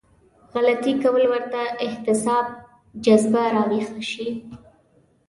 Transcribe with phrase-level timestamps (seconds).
[0.53, 2.45] غلطي کول ورته د احتساب
[3.05, 4.29] جذبه راويښه شي.